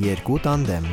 [0.00, 0.84] երկու տանդեմ։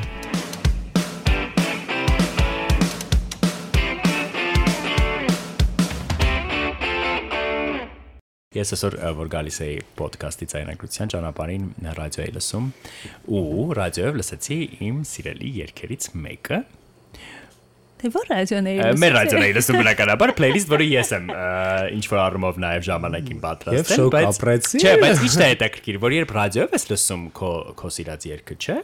[8.57, 12.67] Ես այսօր որ գալիս էի ոդկասթի ցայնագրության ճանապարհին ռադիո էի լսում
[13.38, 14.57] ու ռադիոյով լսեցի
[14.88, 16.60] իմ սիրելի երգերից մեկը
[17.98, 21.29] Թե որ ռադիոների Մեր ռադիոների լսում բնականաբար playlist, որը ես եմ
[21.97, 26.75] ինչ որ առումով նաև ժամանակին պատրաստել, բայց Չէ, բայց ի՞նչն է հետաքրքիր, որ երբ ռադիոյով
[26.78, 27.52] ես լսում քո
[27.82, 28.78] քո սիրած երգը, չէ,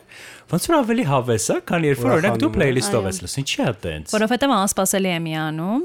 [0.54, 3.70] ոնց որ ավելի հավես է, քան երբ որ օրինակ դու playlist-ով ես լսում, ինչի՞ է
[3.84, 5.84] տենց։ Որովհետև անսպասելի է միանում,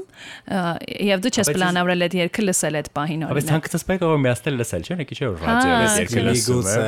[1.09, 4.55] եւ դու չես պլանավորել այդ երգը լսել այդ պահին օրինակ։ Բայց հանկարծ սպայք որ միացնել
[4.59, 6.83] լսել, չէ՞, եկի չէ որ ռադիոյով ես երգը լսում։ Միգուցե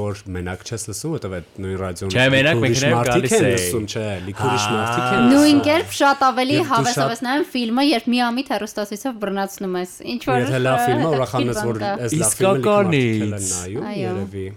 [0.00, 4.64] որ մենակ չես լսում, այդ նույն ռադիոն Չէ, մենակ մեքենայով գալիս է լսում, չէ, լիքուրիշ
[4.70, 9.92] մարդիկ են։ Նույն կերպ շատ ավելի հավեսով ես նայում ֆիլմը, երբ միամիտ հեռուստացույցով բռնացնում ես։
[10.14, 14.48] Ինչ որ Եթե լավ ֆիլմ է, ուրախանում ես, որ այս լավ ֆիլմը լիքը նայում, երևի։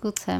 [0.00, 0.36] Գուցե։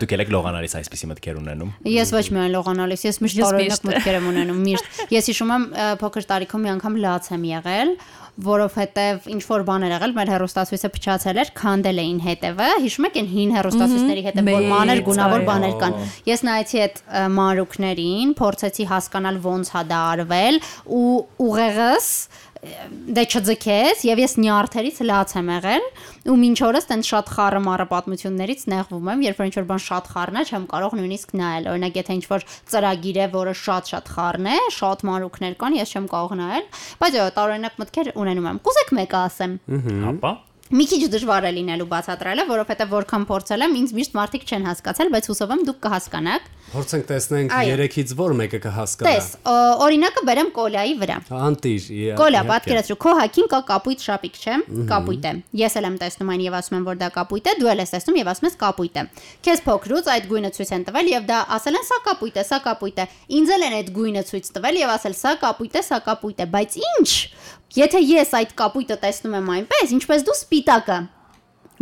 [0.00, 4.26] Դուք եք լողանալիս այսպեսի մտքեր ունենում։ Ես ոչ միայն լողանալիս, ես միշտ տարօրինակ մտքեր եմ
[4.30, 5.66] ունենում, միշտ։ Ես հիշում եմ
[6.00, 7.94] փոքր տարիքում մի անգամ լաց եմ եղել,
[8.40, 13.18] որովհետև ինչ որ բան էր եղել, մեր հերոստացույցը փչացել էր, քանդել էին հետևը։ Հիշում եք
[13.20, 15.96] այն հին հերոստացույցների հետև որ մանր գունավոր բաներ կան։
[16.30, 17.00] Ես նայեցի այդ
[17.36, 20.62] մանրուկներին, փորձեցի հասկանալ ոնց հա դա արվել
[21.00, 21.10] ու
[21.50, 22.08] ուղեղս
[22.60, 25.84] դե չձգեց եւ ես նյարդերից լաց եմ եղել
[26.28, 29.82] ու մինչ օրս տենց շատ խառը մարը պատմություններից նեղվում եմ երբ որ ինչ որ բան
[29.86, 33.90] շատ խառն է չեմ կարող նույնիսկ նայել օրինակ եթե ինչ որ ծրագիր է որը շատ
[33.94, 36.68] շատ խառն է շատ մանրուքներ կան ես չեմ կարող նայել
[37.00, 39.58] բայց տարօրինակ մտքեր ունենում եմ կուզեք մեկը ասեմ
[40.10, 40.36] հապա
[40.70, 45.08] մի քիչ դժվար է լինելու բացատրելը, որովհետև որքան փորձել եմ, ինձ միշտ մարդիկ չեն հասկացել,
[45.10, 49.26] բայց հուսով եմ դուք կհասկանաք։ Փորձենք տեսնենք 3-ից որ մեկը կհասկանա։ Տես,
[49.82, 51.88] օրինակը բերեմ կոլայի վրա։ Անտիր։
[52.20, 54.54] Կոլա, պատկերացրու, քո հակին կա կապույտ շապիկ, չէ՞։
[54.92, 57.70] Կապույտ է։ Ես էլ եմ տեսնում այն եւ ասում եմ, որ դա կապույտ է, դու
[57.74, 59.04] էլ ես տեսնում եւ ասում ես կապույտ է։
[59.50, 62.60] Քեզ փոքրուց այդ գույնը ցույց են տվել եւ դա ասել են սա կապույտ է, սա
[62.70, 63.08] կապույտ է։
[63.40, 66.48] Ինձ էլ են այդ գույնը ցույց տվել եւ ասել սա կապույտ է, սա կապույտ է,
[66.54, 67.10] բայց ինչ
[67.76, 70.96] Եթե ես այդ կապույտը տեսնում եմ այնպես, ինչպես դու սպիտակը,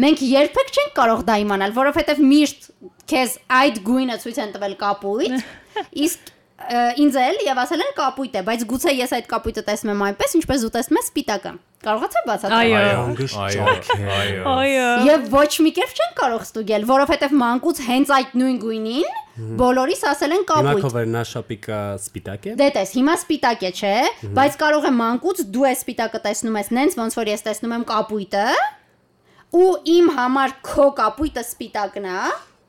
[0.05, 2.67] մենք երբեք չենք կարող դա իմանալ, որովհետև միշտ
[3.09, 5.47] քեզ այդ գույնը ցույց են տվել կապույտ,
[6.05, 6.35] իսկ
[6.99, 10.35] ինձ էլ եւ ասել են կապույտ է, բայց գուցե ես այդ կապույտը տեսնում եմ այնպես,
[10.39, 11.53] ինչպես դու տեսնում ես սպիտակը։
[11.87, 18.13] Կարողացա բացատրել։ Այո։ Այո։ Այո։ Եվ ոչ մի կերպ չեն կարող ստուգել, որովհետև մանկուց հենց
[18.19, 23.15] այդ նույն գույնին բոլորիս ասել են կապույտ։ Հիմա քովերնա շապիկա սպիտակ է։ Դե տես, հիմա
[23.23, 23.95] սպիտակ է, չէ,
[24.39, 27.87] բայց կարող է մանկուց դու ես սպիտակը տեսնում ես նենց ոնց որ ես տեսնում եմ
[27.93, 28.47] կապույտը
[29.59, 32.21] ու իմ համար քո կապույտը սպիտակն է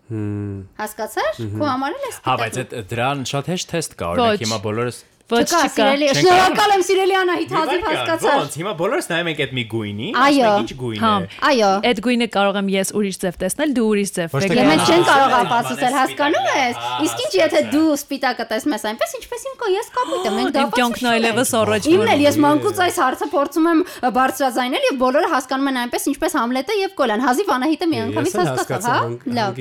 [0.10, 4.58] Հասկացար։ Քո համար էլ է սպիտակ։ Հա, բայց դրան շատ հեշտ թեստ կա, օրինակ հիմա
[4.64, 9.42] բոլորս Ոչ Չկա, սիրելի, շնորհակալ եմ սիրելի Անահիտ, հազիվ հասկացար։ Ոնց հիմա բոլորս նայում ենք
[9.46, 12.72] այդ մի գույնի, Այո։ ասում ենք ինչ գույն Հա։ է։ Այո։ Այդ գույնը կարող եմ
[12.74, 14.34] ես ուրիշ ձև տեսնել, դու ուրիշ ձև։
[14.70, 19.46] մենք չեն կարող ապացուցել, հասկանում ես։ Իսկ ինչ եթե դու սպիտակը տեսնում ես այնպես, ինչպես
[19.50, 23.00] իմ կո ես կապույտ եմ, մենք դա կյանքն այլևս առաջ Իմն էլ ես մանկուց այս
[23.00, 23.80] հարցը փորձում եմ
[24.18, 29.36] բարձրաձայնել եւ բոլորը հասկանում են այնպես ինչպես Համլետը եւ Կոլան։ Հազիվ Անահիտը միանգամից հասկացավ, հա։
[29.40, 29.60] Լավ։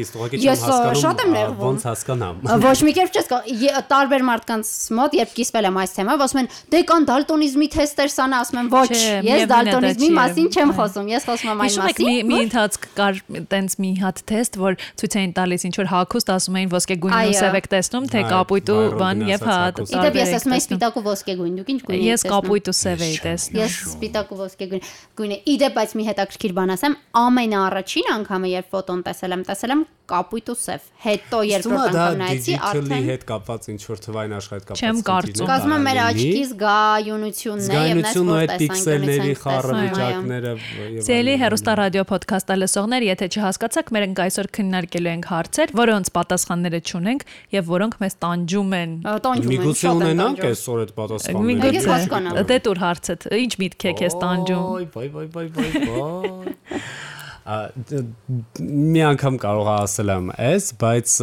[0.48, 0.64] Ես
[1.02, 5.68] շատ եմ ներվում։ ոնց հասկանամ։ Ոչ մի կերպ չես կարող տարբեր մարդկանց մոտ երբ կիսվել
[5.68, 8.88] եմ այս թեմայով ասում են դե կան դալտոնիզմի թեստեր սանա ասում եմ ոչ
[9.28, 13.20] ես դալտոնիզմի մասին չեմ խոսում ես խոսում եմ այն եք մի մասին մի ընթացք կար
[13.52, 17.28] տենց մի հատ թեստ, որ ցույց էին տալիս ինչ որ հակուստ ասում էին ոսկե գույնն
[17.28, 19.58] ու սև եք տեսնում, թե կապույտ ու բան եւ հա
[19.88, 22.68] Իդեպ ես ասում եմ սպիտակ ու ոսկե գույն դուք ինչ գույն եք Ես տեսնում կապույտ
[22.68, 24.88] ու սև էի տեսնում։ Ես սպիտակ ու ոսկե գույն
[25.18, 29.74] գույն է։ Իդեպ բայց մի հետաքրքիր բան ասեմ, ամենաառաջին անգամը երբ ֆոտոն տեսել եմ, տեսել
[29.78, 34.34] եմ կապույտ ու սև։ Հետո երկրորդ անգամ նայեցի դիջիտալի արդեն հետ կապված ինչ որ թվային
[34.38, 39.76] աշխարհ հետ կապված։ Չեմ կարծում։ Կազմում մեր աչքի զգայունությունն է եւ Զգայունությունը այդ պիքսելների խառը
[39.78, 46.12] վիճակները եւ Սիրելի հերոստա ռադիո ոդքասթը լսողներ, եթե չհասկացաք, մենք այսօր քննարկելու ենք հարցեր, որոնց
[46.18, 47.24] պատասխանները չունենք
[47.56, 48.92] եւ որոնք մեզ տանջում են։
[49.28, 54.18] Տանջում են, Միգուցե ունենանք այսօր այդ պատասխանները։ Միգուցե դե տուր հարցդ, ինչ միտք եք ես
[54.18, 57.07] տանջում։ Ոյ, ոյ, ոյ, ոյ, ոյ, ոյ։ Ա, դ-
[57.48, 61.14] Մի անգամ կարող ասել եմ այս, բայց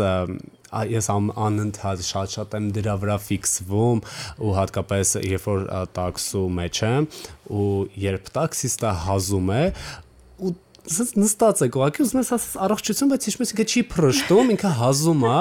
[0.91, 4.01] ես անընդհատ շատ-շատ եմ դրա վրա ֆիքսվում
[4.41, 5.61] ու հատկապես երբ որ
[5.95, 7.07] տաքսու մեջ եմ
[7.59, 7.69] ու
[8.05, 9.61] երբ տաքսիստը հազում է
[10.45, 10.53] ու
[10.85, 15.23] ասես նստած է ուղղակի ուզում ես ասես առողջություն բայց ինչպես ինքը չի փրշտում ինքը հազում
[15.29, 15.37] է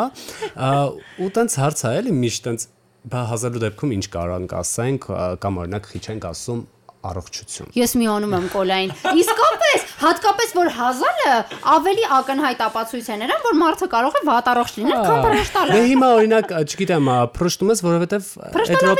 [1.24, 2.66] ու տենց հարց է էլի միշտ տենց
[3.12, 6.62] բա հազարու դեպքում ինչ կարանք ասենք ա, կամ օրինակ քիչ ենք ասում
[7.10, 8.92] առողջություն Ես միանում եմ կոլային։
[9.22, 11.34] Իսկապես, հատկապես որ հազարը
[11.74, 15.82] ավելի ակնհայտ ապացույց է նրան, որ մարդը կարող է վատ առողջ լինել, քան բրշտալը։ Դե
[15.94, 18.92] հիմա օրինակ, չգիտեմ, փրշտում ես, որովհետև թեթև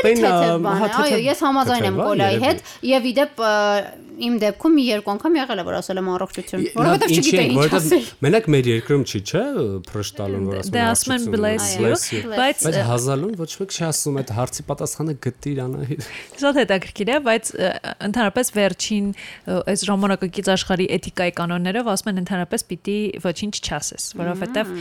[0.65, 2.63] բան է։ Այո, ես համաձայն եմ կոլայի հետ
[2.95, 3.45] եւ իդեպ
[4.25, 8.07] իմ դեպքում մի երկու անգամ եղել է որ ասել եմ առողջություն, որովհետև չգիտեի ինչ ասել։
[8.25, 9.43] Մենակ մեր երկրում չի, չէ,
[9.89, 14.19] փրշտալուն որ ասում Դե ասում են bless you, բայց բայց հազալուն ոչ ոք չի ասում
[14.21, 16.07] այդ հարցի պատասխանը գտիր Անահիտ։
[16.45, 17.51] Շատ հետաքրքիր է, բայց
[18.05, 19.05] ընդհանրապես վերջին
[19.75, 24.73] այս ռոմանակից աշխարհի էթիկայի կանոններով ասում են ընդհանրապես պիտի ոչինչ չասես, որովհետև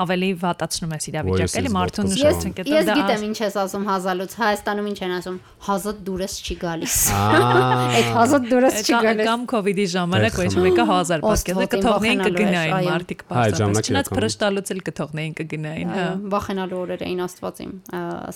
[0.00, 4.88] ավելի վատացնում ես իրավիճակը, էլի մարդուն նշեցին կետը Ես գիտեմ ինչ ես ասում հազալուց, Հայաստանում
[4.90, 10.38] ինչ են ասում, հազատ դուրս չի գալիս։ Այդ հազատ դուրս չի գալիս։ կամ կոവിഡ്ի ժամանակ
[10.40, 16.06] ոչ մեկը 1000 պատկեզը Ոստվոտին կթողնեին կգնային մարդիկ պաստատես չնայած փրշտալուց էլ կթողնեին կգնային հա
[16.34, 17.72] Վախենալու օրեր էին Աստվածին,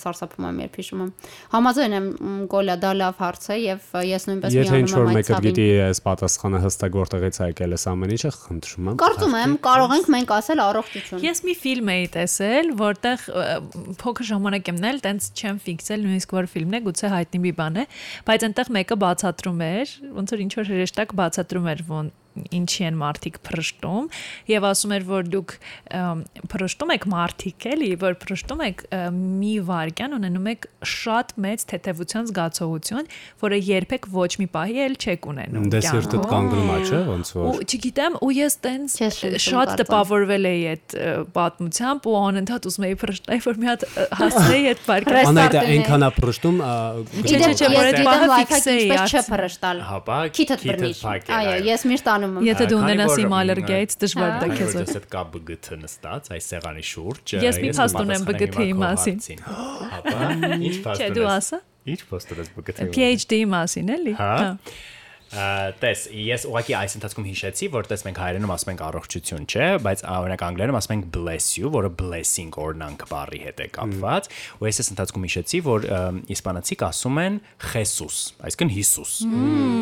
[0.05, 1.11] սարսափում եմ երբ հիշում եմ։
[1.55, 2.07] Համաձայն եմ
[2.55, 5.31] Գոլա, դա լավ հարց է եւ ես նույնպես Եթե ինչ որ միանում եմ այդ մեկը
[5.35, 9.55] ցավին։ գիտի այս պատասխանը հստակ որտեղից է եկել այս ամեն ինչը, խնդրում եմ։ Կարծում եմ
[9.65, 13.25] կարող ենք մենք ասել առողջություն։ Ես մի ֆիլմ էի տեսել, որտեղ
[14.01, 17.75] փոքր ժամանակ եմ նել, տենց չեմ ֆիքսել նույնիսկ որ ֆիլմն է, գուցե հայտնի մի բան
[17.75, 17.85] է,
[18.25, 21.83] բայց այնտեղ մեկը բացատրում էր, ոնց որ ինչ որ հրեշտակ բացատրում էր,
[22.55, 24.07] ինչի են մարդիկ փրշտում
[24.51, 25.53] եւ ասում էր որ դուք
[26.51, 28.83] փրշտում եք մարդիկ էլի որ փրշտում եք
[29.15, 33.09] մի վարքյան ունենում եք շատ մեծ թեթևության զգացողություն
[33.45, 37.45] որը երբեք ոչ մի պահի էլ չեք ունենում Դեսերտը կյանքում։ կանգնում է, չէ, ոնց ու
[37.45, 38.97] որ։ չգիտեմ ու ես տենց
[39.45, 40.95] շատ տպավորվել էի այդ
[41.35, 43.85] պատմությամբ ու անընդհատ ուզում էի փրշտել որ մի հատ
[44.19, 44.83] հասնեի այդ
[45.25, 46.57] Անայտը է։ այնքան է փրշտում,
[47.25, 50.91] Չէ, չէ, չէ, որ այդ գիտեմ լայֆհաք ֆիքսեի, ինչպես արց- չփրշտալ։ Հապա Քիթդ բռնի։
[51.35, 54.97] Այո, ես միշտ անում եմ։ Եթե դու ունենաս իմ ալերգիայից դժվար դա Քանի քեզ դες
[54.99, 60.29] այդ կա բգթ նստած այս սեղանի շուրջ Ես մի փաստ ունեմ քո մասին։ Հապա
[60.65, 64.51] ինչ փաստ Չէ, դու ասա։ Ինչ փաստ ես BGT-ի PhD-ի մասին էլի։ Հա։ Ա,
[65.33, 70.03] Տես, ես ուղղակի այս ընթացքում հիշեցի, որ տես մենք հայերենում ասում ենք առողջություն, չէ, բայց
[70.15, 74.29] օրինակ անգլերենում ասում ենք bless you, որը blessing օրնանք բառի հետ է կապված,
[74.61, 75.87] ու ես այս ընթացքում հիշեցի, որ
[76.35, 77.39] իսպանացիք ասում են
[77.75, 79.15] Jesus, այսինքն Հիսուս։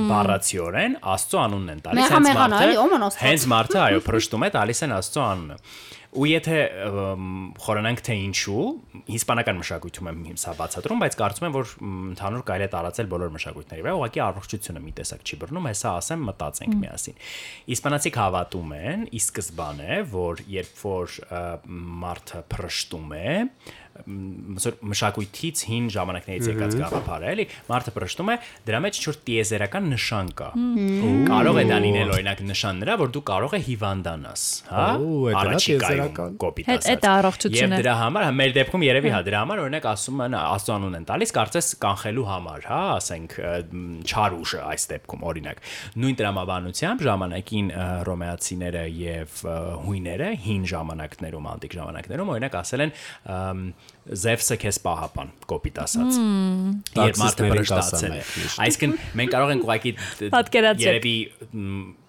[0.09, 2.13] Բառացիորեն Աստծո անունն են տալիս,
[2.79, 5.59] ոմն Աստված։ Հենց մարդը, այո, փրշտում է, տալիս են Աստծո անունը։
[6.13, 6.57] Ու եթե
[7.63, 8.63] խորանանք թե ինչու,
[9.17, 11.71] իսպանական մշակույթում եմ հիմսա բացատրում, բայց կարծում եմ, որ
[12.13, 16.27] ընդհանուր կարելի է տարածել բոլոր մշակույթների վրա, ուղղակի առողջությունը մի տեսակ չի բռնում, հեսա ասեմ,
[16.29, 17.17] մտածենք միասին։
[17.73, 21.17] Իսպանացիք հավատում են, ի սկզբանե, որ երբ որ
[22.03, 23.33] մարդը փրշտում է,
[23.93, 30.31] մշակույթից հին ժամանակներից եկած գաղափար է, էլի, մարդը փրշտում է, դրա մեջ ինչ-որ տիեզերական նշան
[30.39, 30.47] կա։
[31.29, 34.87] Կարող է դա լինել օրինակ նշան նրա, որ դու կարող է հիվանդանաս, հա?
[35.43, 39.41] Այդ տիեզերական։ կոպիտ ասած։ է առողջությունը։ Եվ դրա համար, հա, մեր դեպքում երևի հա, դրա
[39.43, 43.93] համար օրինակ ասում են Աստծո անուն են տալիս, կարծես կանխելու համար, հա, ասենք ը, մ,
[44.09, 45.63] չար ուժը այս դեպքում օրինակ։
[46.03, 47.71] Նույն տրամաբանությամբ ժամանակին
[48.09, 49.39] ռոմեացիները եւ
[49.83, 52.93] հույները հին ժամանակներում, անտիկ ժամանակներում օրինակ ասել են
[54.03, 56.15] Զևսը քեզ պահապան, կոպիտ ասած։
[56.99, 58.23] Երբ մարդը բրշտացել է։
[58.67, 59.91] Այսինքն մենք կարող ենք ուղղակի
[60.89, 61.13] երևի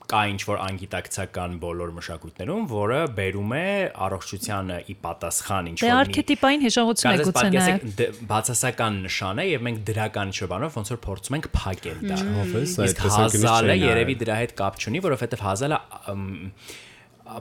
[0.05, 3.63] կա ինչ որ անգիտակցական բոլոր մշակույթներում, որը բերում է
[4.05, 9.41] առողջությանը ի պատասխան ինչ Դե որ մի- արքետիպային հիշողություն է գուցե նաև։ դ- բացասական նշան
[9.41, 12.19] է եւ մենք դրական չբանով ոնց որ փորձում ենք փակել դա։
[12.85, 15.79] Իսկ հազալը երևի դրա հետ կապ չունի, որովհետեւ հազալը
[16.13, 16.27] ըմ,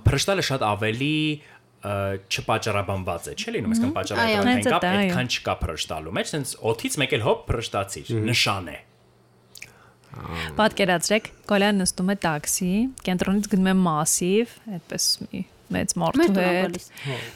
[0.07, 1.13] փրշտալը շատ ավելի
[1.83, 7.25] չպաճառաբանված է, չէ՞ լինում, այսինքն պատճառաբանական կապ այդքան չկա փրշտալու մեջ, sense օթից մեկ էլ
[7.27, 8.77] հոп փրշտացիր, նշան է։
[10.59, 12.71] Պատկերացրեք, Կոլյան նստում է տաքսի,
[13.07, 15.43] կենտրոնից գնում է massive, այդպես մի
[15.73, 16.79] մեծ մարդու հետ։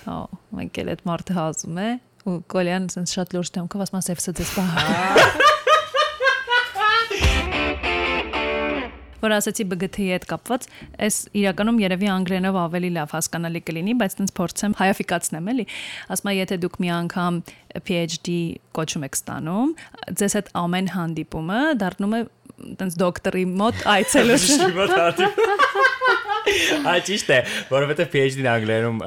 [0.05, 0.17] Հա,
[0.61, 1.89] մենք էլ այդ մարդը հազում է
[2.27, 5.46] ու Կոլյան sense շատ լուրջ դեմքով ասում է, «Սա ձեզ բա»։
[9.21, 10.67] որ ասացի BGT-ի հետ կապված,
[11.07, 15.65] այս իրականում երևի անգլերենով ավելի լավ հասկանալի կլինի, բայց տենց փորձեմ հայաֆիկացնեմ, էլի։
[16.15, 17.41] Ասում եմ, եթե դուք մի անգամ
[17.87, 18.37] PhD
[18.77, 19.69] կոչում եք ստանում,
[20.21, 22.21] ձեզ այդ ամեն հանդիպումը դառնում է
[22.77, 24.71] տենց դոկտորի մոտ այցելություն։
[26.87, 29.01] Ա ճիշտ է, որովհետեւ PhD-ն անգլերենում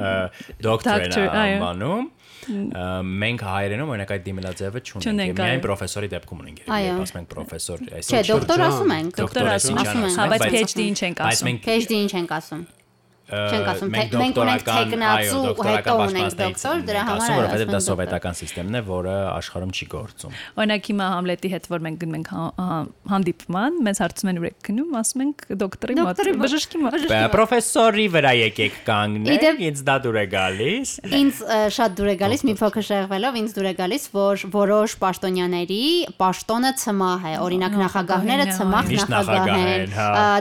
[0.66, 2.04] դոկտոր է անվանում։
[2.50, 8.10] Մենք հայերենում օրինակ այդ դիմելաձևը չունենք։ Միայն պրոֆեսորի դեպքում ունենք։ Երբ ասում ենք պրոֆեսոր, այս
[8.10, 12.12] Չէ, դոկտոր ասում ենք։ Դոկտոր ասում ենք, Հա, բայց PhD ինչ ենք ասում։ PhD ինչ
[12.20, 12.62] ենք ասում։
[13.30, 14.64] Չենք ասում, թե- մենք ունենք
[15.10, 19.72] այո, դոկտորական հետո ունենք դոկտոր, դրա համար ասում, որովհետեւ դա սովետական համակարգն է, որը աշխարհում
[19.80, 24.28] չի գործում։ Օրինակ հիմա Համլետի հետ որ մենք գնում ենք հա- հա- հանդիպման, մեզ հարցում
[24.30, 26.92] են ուրեք գնում, ասում ենք դոկտորի մոտ, բժշկի մոտ։
[27.34, 30.88] Պրոֆեսորի վրա եկեք կանգնեք, ինձ դա դուր է գալիս։
[31.20, 31.34] Ինձ
[31.76, 35.84] շատ դուր է գալիս մի փոքր շեղվելով, ինձ դուր է գալիս, որ որոշ պաշտոնյաների
[36.20, 39.86] պաշտոնը ցմահ է, օրինակ նախագահները ցմահ նախագահ են,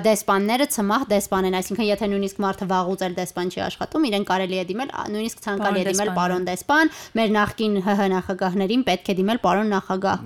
[0.10, 4.60] դեսպանները ցմահ դեսպան են, այսինքն եթե նույնիսկ մարդը վաղուց էլ դեսպան չի աշխատում, իրեն կարելի
[4.60, 9.40] է դիմել, նույնիսկ ցանկալի է դիմել պարոն դեսպան, մեր նախկին ՀՀ նախագահներին պետք է դիմել
[9.44, 10.26] պարոն նախագահ։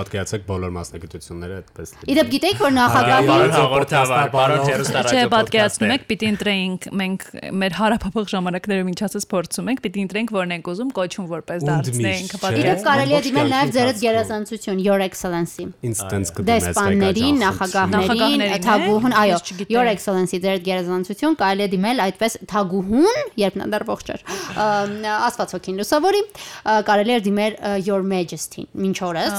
[0.00, 6.04] Պատկերացեք բոլոր մասնագիտությունները այդպես։ Իդեպ գիտեիք որ նախագահի Պարոն հաղորդավար, պարոն Չէ, հերոստարաձո պատկերացնում եք,
[6.10, 7.24] պիտի ընտրեինք մենք
[7.60, 12.34] մեր հարաբերող ժամանակներում ինչ ասած փորձում ենք, պիտի ընտրենք որն ենք ուզում կոչում որպես դարձնենք,
[12.40, 19.14] չէ։ Իդեպ կարելի է դիմել նաև ձերդ գերազանցություն Your Excellency։ ինստանս կդիմես դեսպաններին, նախագահներին, թագուհուն,
[19.20, 19.38] այո,
[19.70, 24.24] Your Excellency ձեր գերազանցություն կարելի է դիմել այդպես թագուհուն, երբ նա դեռ ողջ էր։
[25.10, 26.22] Աստված հոգին լուսավորի,
[26.90, 27.56] կարելի է դիմել
[27.86, 29.38] Your Majesty-ին։ Մինչ օրս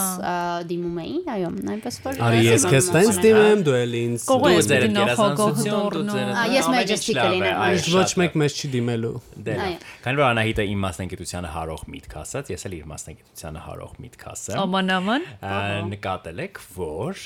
[0.72, 4.86] դիմում էին, այո, այնպես որ Արի ես քեզ տենց դիմեմ, դու էլ ինձ։ ես ձեր
[4.98, 9.58] գերազանցություն, դու ձեր ես Majesty կլինեմ, շատ ոչ մեկ մեզ չի դիմելու։ Դե
[10.02, 14.62] Քանի որ Անահիտը իմ մասնագիտությանը հարող միտք ասաց, ես էլ իր մասնագիտությանը հարող միտք ասեմ։
[14.62, 15.60] Աման աման։ Ա,
[15.92, 17.22] նկատել եք, որ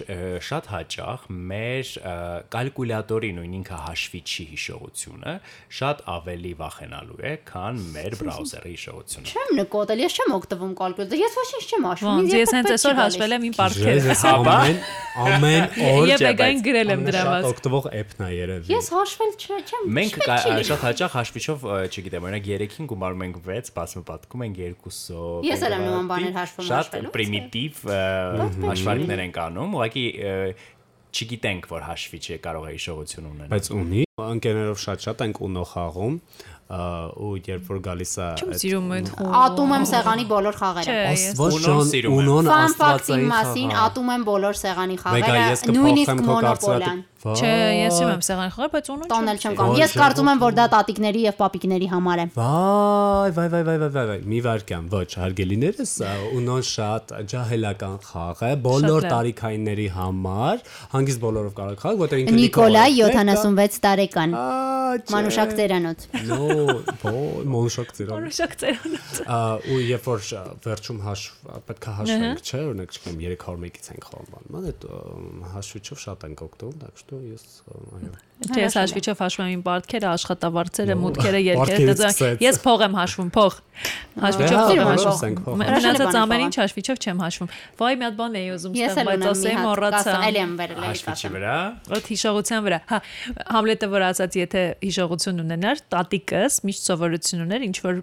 [0.46, 1.91] շատ հաճախ մեր
[2.55, 4.48] կալկուլյատորի նույն ինքը հաշվիչի
[5.05, 5.33] հիշողությունը
[5.75, 11.38] շատ ավելի վախենալու է, քան մեր բրաուզերի հիշողությունը։ Չեմ նկոտել, ես չեմ օգտվում կալկուլյատոր։ Ես
[11.39, 14.79] ոչինչ չեմ հաշվում։ Ոնց ինձ ես հենց այսօր հաշվել եմ իմ պարտքերը։ ամեն
[15.15, 19.31] ամեն օր եկային բայց գրել եմ դրա շատ մաս։ օգտվող app-ն է երևի։ Ես հաշվել
[19.45, 20.17] չեմ։ Մենք
[20.65, 25.75] շատ հաճախ հաշվիչով, չգիտեմ, օրինակ 3-ին գումարում ենք 6, բացում պատկում ենք 2-ով։ Ես էլ
[25.75, 27.81] եմ նման բաներ հաշվում Շատ հաշվելուց, պրիմիտիվ
[28.65, 30.05] հաշվարկներ ենք անում, ուղղակի
[31.15, 36.13] չգիտենք, որ հաշվիչը կարող է հիշողություն ունենալ։ Բայց ունի ընկերներով շատ-շատ ենք ունո խաղում
[36.65, 40.95] ու երբ որ գալիս է Չեմ այդ- սիրում այդ խաղ։ Ատում եմ սեղանի բոլոր խաղերը։
[40.95, 45.43] Չէ, ես Ոչ Ունոն եմ։ ունոն Ֆան ֆակտի աստվածային մասին ատում եմ բոլոր սեղանի խաղերը,
[45.75, 49.99] նույնիսկ մոնոպոլիան։ Չէ, ես չեմ սեղան խաղ, բայց ունու Տոնել չեմ Ոչ, կամ։ Ես չէ,
[50.00, 53.90] կարծում եմ, ոչ, որ դա տատիկների եւ պապիկների համար է։ Վայ, վայ, վայ, վայ, վայ,
[53.97, 59.88] վայ, վայ, մի վարքան, ոչ, հարգելիներս, ա, ունոն շատ ջահելական խաղ է, բոլոր լավ։ տարիքայինների
[60.00, 60.64] համար,
[60.97, 64.49] հանգիստ բոլորով կարող խաղալ, որտեղ ինքը Նիկոլայ 76 տարեկան։ Ա,
[64.90, 69.38] Մանուշակ ծերանոց։ No, ոչ, մանուշակ ծերան։ Որոշակ ծերանոց։ Ա,
[69.70, 74.49] ու երբ որ շ- վերջում հաշվ պետք է հաշվենք, չէ, օրինակ չգիտեմ 301-ից ենք խորման,
[74.50, 79.20] ման այդ ըմ, հաշվիչով շատ ենք օգտվում, так что ես ըմ, այո։ Չէ, ես հաշվիչով
[79.24, 83.54] հաշվում եմ իմ պարտքերը, աշխատավարձերը, մուտքերը, երկերը, սկսեց։ ես փող եմ հաշվում, փող։
[84.15, 87.50] Հաշվիչով Դե, չեմ հա, հաշվում։ Մնացած ամեն ինչ հաշվիչով չեմ հաշվում։
[87.80, 91.32] Վայ, մի հատ բան էի ուզում էլ բայց ասեմ մոռացա։ էլի եմ վերել, էլի Հաշվիչի
[91.36, 91.56] վրա
[91.96, 93.00] Ոդ հիշողության վրա։ Հա,
[93.56, 98.00] Համլետը որ ասաց, եթե հիշողություն ունենար, տատիկս միշտ սովորություն ուներ ինչ որ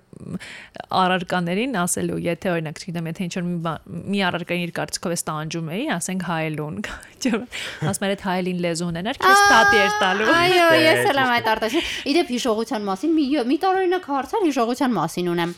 [0.92, 5.24] առարկաներին ասելու, եթե օրինակ, չգիտեմ, եթե ինչ որ մի բան- մի առարկային իր կարծիքով էս
[5.28, 6.76] տանջում էի, ասենք հայելուն։
[7.92, 11.32] Ասում էր այդ հայելին լեզու ունենար, քեզ տատի էր տալու։ Այո, Դե, ես էլ եմ
[11.36, 15.54] այդ արտաշին։ Իդեպ հիշողության մասին մի մի տարօրինակ հարց էր հիշողության մասին ունեմ։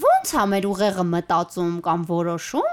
[0.00, 2.70] Ոնց է մեր ուղեղը մտածում կամ որոշում,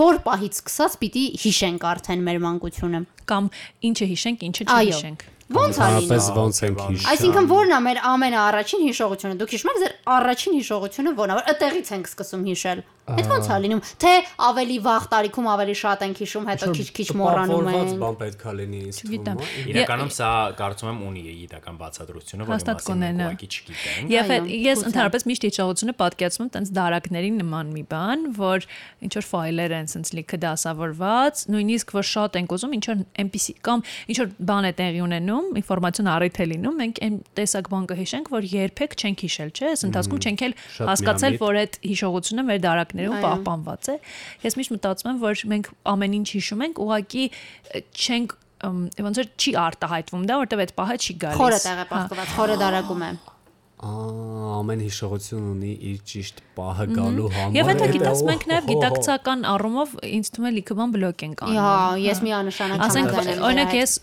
[0.00, 3.50] որ պահից սկսած պիտի հիշենք արդեն մեր մանկությունը։ Կամ
[3.90, 7.80] ինչը հիշենք, ինչը Այո։ չհիշենք։ Ոնց է լինում։ Ապես ոնց ենք հիշում։ Այսինքն ո՞րն է
[7.86, 12.44] մեր ամենաառաջին հիշողությունը։ Դուք հիշում եք ձեր առաջին հիշողությունը ո՞րն է, որ այդտեղից ենք սկսում
[12.50, 14.10] հիշել։ Այդ ոնց է լինում։ Թե
[14.46, 18.80] ավելի վաղ տարիքում ավելի շատ ենք հիշում, հետո քիչ-քիչ մոռանում ենք։ բան պետք է լինի
[18.86, 19.40] ինձ թվում։
[19.70, 20.30] Իրականում սա
[20.60, 24.30] կարծում եմ ունի իրական բացատրությունը, Հաստատ մասին ուղղակի չգիտենք։ Եվ
[24.70, 28.68] ես ընդհանրապես միշտ հիշողությունը պատկերացնում եմ տենց դարակների նման մի բան, որ
[29.00, 33.54] ինչ որ ֆայլեր են սենց լիքը դասավորված, նույնիսկ որ շատ ենք ուզում ինչ որ այնպեսի
[33.66, 37.88] կամ ինչ որ բան է տեղի ունենում, ինֆորմացիոն առիթ է լինում, մենք այն տեսակ բան
[37.90, 40.54] կհիշենք, որ երբեք չենք հիշել, չէ՞, այս ընթացքում չենք էլ
[40.90, 43.96] հասկացել, որ այդ հիշողությունը մեր դարակներում պահպանված է։
[44.46, 47.24] Ես միշտ մտածում եմ, որ մենք ամեն ինչ հիշում ենք, ուղղակի
[47.90, 51.90] չենք ոնց որ չի արտահայտվում դա, որտեվ այդ պահը չի գալիս։ Խորը տեղ է Հա։
[51.90, 53.10] պահկված, խորը դարակում է։
[53.80, 59.94] ամեն հիշողություն ունի իր ճիշտ պահը գալու համար։ Եվ հետո գիտես մենք նաև գիտակցական առումով
[60.10, 61.70] ինձ թվում է լիքը բան բլոկ ենք անում։ Հա,
[62.04, 63.94] ես միանշանակ չեմ դեմ օրինակ ես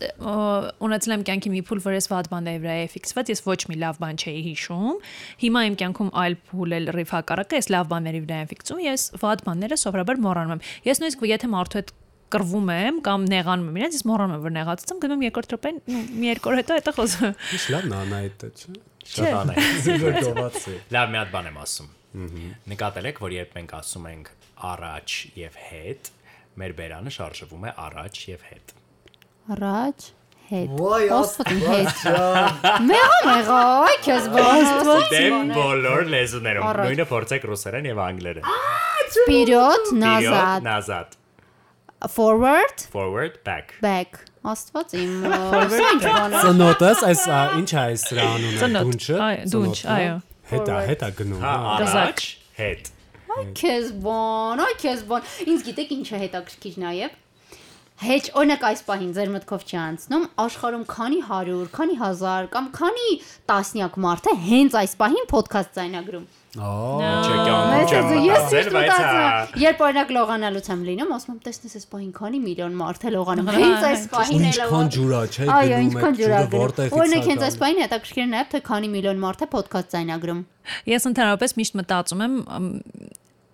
[0.88, 3.80] ունեցել եմ կյանքի մի փուլ, որ ես վատ բաների վրա էի ֆիքսված, ես ոչ մի
[3.86, 4.98] լավ բան չէի հիշում։
[5.46, 9.08] Հիմա իմ կյանքում այլ փուլ էլ ռիվ հակառակը, ես լավ բաների վրա եմ ֆիքսում, ես
[9.22, 11.96] վատ բաները սովորաբար մոռանում եմ։ Ես նույնիսկ եթե մարդու հետ
[12.28, 15.78] կռվում եմ կամ նեղանում եմ իրենց, ես մոռանում եմ որ նեղացած եմ, գնում երկրորդ րոպեն,
[16.18, 18.76] մի երկու օր հետո հետո խոսում։ Ինչ լավն է նա այդ չէ։
[19.14, 21.90] Շատան է։ Զիվերտոված է։ Լավ, մի հատ բան եմ ասում։
[22.74, 24.30] Նկատել եք, որ երբ մենք ասում ենք
[24.68, 26.12] առաջ եւ հետ,
[26.58, 28.74] մեր բերանը շարժվում է առաջ եւ հետ։
[29.58, 30.08] Առաջ
[30.48, 30.74] հետ։
[31.12, 32.02] Ոստվքին հետ։
[32.88, 33.62] Մեղա մեղա,
[34.08, 38.52] քեզ բոստվքին։ Դեմ բոլոր լեզուներով։ Նույնը փորձեք ռուսերեն եւ անգլերեն։
[39.18, 41.18] Spirit nazad։ Nazad։
[42.14, 45.14] Forward։ Forward, back։ Back։ Աստված իմ
[46.48, 47.24] Ծնոտս, այս
[47.62, 50.18] ինչ է այս սրա անունը, դունչը։ այո, դունչ, ծնոտը։ այո։
[50.52, 52.26] Հետա, հետա գնում։ Հա, հա։ առաջ,
[52.58, 52.92] հետ։
[53.58, 57.18] Քեզ բան, այ քեզ բան։ Ինձ գիտեք ինչ է հետաքրքիր նաև։
[57.98, 63.08] հեչ օրինակ այս պահին ձեր մտքով չի անցնում աշխարհում քանի 100, քանի 1000 կամ քանի
[63.50, 68.46] տասնյակ մարդ է հենց այս պահին ոդքասթ ձայնագրում։ Ես
[68.88, 73.12] հա, Երբ օրինակ լողանալուց եմ լինում, ասում եմ, տեսնես այս պահին քանի միլիոն մարդ է
[73.18, 77.46] լողանում։ Հենց այս պահին է Ինչքան ջուրա, չէ, գնում ջուրը գնում։ որտեղից Օրինակ է հենց
[77.48, 80.42] այս պահին հետաքրքիր է նաև թե քանի միլիոն մարդ է ոդքասթ ձայնագրում։
[80.88, 82.36] Ես ընդհանրապես միշտ մտածում եմ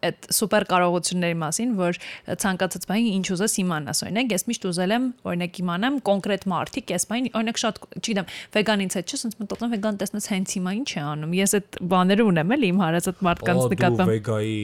[0.04, 2.00] այդ սուպեր կարողությունների մասին, որ
[2.44, 7.06] ցանկացած բանի ինչ ուզես իմանաս, օրինակ, ես միշտ ուզել եմ, օրինակ իմանամ կոնկրետ մարդիկ, այս
[7.14, 11.04] բանի, օրինակ շատ, չգիտեմ, վեգանից հետ չէ, ասես մտածում վեգան տեսնես հենց հիմա ինչ է
[11.14, 14.58] անում։ Ես այդ բաները ունեմ էլի իմ հարած այդ մարդկանց Ո, դու նկատմամբ։ վեգայի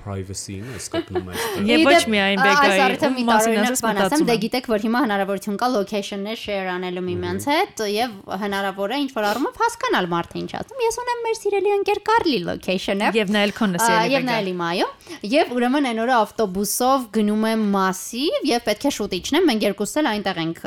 [0.00, 4.84] privacy-ին ես կապնում այստեղ։ Եվ ոչ միայն վեգայի, մասին ասես մտածում դե եմ։ գիտեք, որ
[4.86, 10.10] հիմա հնարավորություն կա location-ներ share անելու միմյանց հետ եւ հնարավոր է ինչ որ առումով հասկանալ
[10.10, 13.72] մարդը ինչ ասում։ Ես ունեմ մեր սիրելի ընկեր Կարլի location-ը։ Եվ նա էլ քո Ա,
[13.74, 14.88] նսելի Եվ նայել իմ այո։
[15.30, 19.98] Եվ ուրեմն այն օրը ավտոբուսով գնում եմ Մասիվ եւ պետք է շուտ իջնեմ։ Մենք երկուսս
[20.00, 20.60] էլ այնտեղ ենք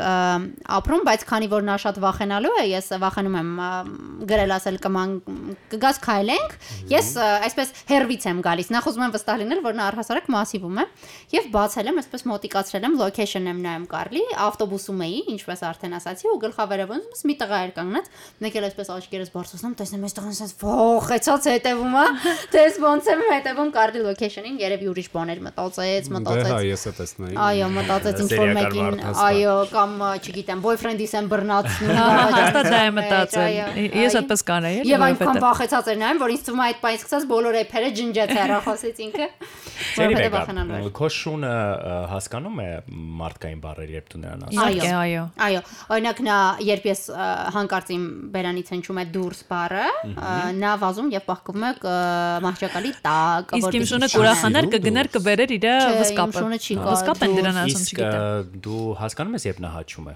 [0.77, 3.51] ապրում, բայց քանի որ նա շատ վախենալու է, ես վախենում եմ
[4.29, 5.15] գրել ասել կման
[5.74, 6.58] կգաս քայլենք։
[6.93, 10.86] Ես այսպես հերվից եմ գալիս։ Նախ ուզում եմ վստահ լինել, որ նա առհասարակ Մասիվում է
[11.34, 16.29] եւ բացել եմ, այսպես մոտիկացրել եմ location եմ նայում Կարլի, ավտոբուսում էի, ինչպես արդեն ասացի,
[16.34, 18.10] ու գլխավերևում մի տղա էր կանգնած։
[18.43, 22.05] Մեկ էլ այսպես աչքերս բարձրացնում, տեսնում այս տղան ասես վոխեցած հետևում է։
[22.53, 26.93] Դες ոնց եմ հետևում Կարլի location-ին, երևի ուրիշ բաներ մտածեց, Դե հա, մտածեց։ ես է
[27.00, 31.93] տեսնայի։ Այո, մտածեց ինչ որ մեկին, այո, կամ չգիտեմ, boyfriend-իս եմ բռնացնում։
[32.33, 36.43] Հաստատ դա է մտածել։ Ես այո։ այդպես կանեի, Եվ այնքան վախեցած էր նայում, որ ինձ
[36.48, 39.27] թվում է այդ պայից սկսած բոլոր էփերը ջնջեց հեռախոսից ինքը։
[40.33, 41.51] Վախենալու էր։ քո շունը
[42.13, 42.67] հասկանում է
[43.21, 45.61] մարդկային բառեր, երբ դու նրան ասում Իհարկե, այո։ Այո,
[45.93, 46.37] օրինակ նա
[46.69, 51.63] երբ ես ա, հանկարծ իմ բերանից հնչում է դուրս բառը, ա, նա վազում եւ պահկվում
[51.63, 51.71] է
[52.47, 55.67] մահճակալի տակ, Իսկ իմ շունը կուրախանար կգներ կբերեր իր
[56.03, 60.07] վսկապը։ շունը չի գա, Վսկապ են դրան ասում, չգիտեմ։ դու հասկանում ես, երբ նա հաչում
[60.13, 60.15] է։